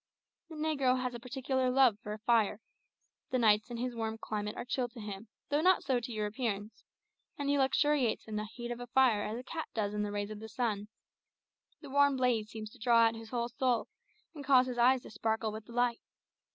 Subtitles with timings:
[0.49, 2.59] The negro has a particular love for a fire.
[3.29, 6.83] The nights in his warm climate are chill to him, though not so to Europeans,
[7.37, 10.11] and he luxuriates in the heat of a fire as a cat does in the
[10.11, 10.87] rays of the sun.
[11.81, 13.89] The warm blaze seems to draw out his whole soul,
[14.33, 16.01] and causes his eyes to sparkle with delight.